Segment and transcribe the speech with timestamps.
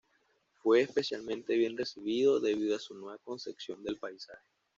[0.63, 4.41] Fue especialmente bien recibido debido a su nueva concepción del paisaje.